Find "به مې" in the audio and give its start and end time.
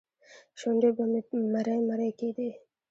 0.97-1.21